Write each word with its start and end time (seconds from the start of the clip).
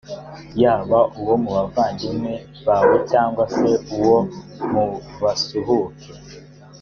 yaba 0.61 0.99
uwo 1.19 1.35
mu 1.41 1.49
bavandimwe 1.55 2.33
bawe 2.67 2.95
cyangwa 3.11 3.43
se 3.55 3.69
uwo 3.97 4.17
mu 4.71 4.85
basuhuke 5.21 6.09